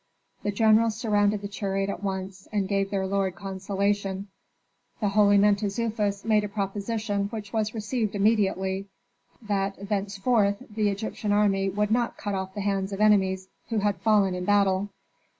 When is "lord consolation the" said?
3.05-5.09